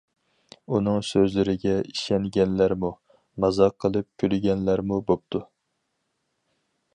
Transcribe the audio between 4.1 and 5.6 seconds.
كۈلگەنلەرمۇ بوپتۇ.